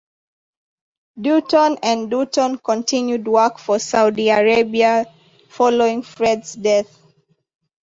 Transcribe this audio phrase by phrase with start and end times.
[1.21, 5.05] Dutton and Dutton continued work for Saudi Arabia
[5.47, 6.97] following Fred's death.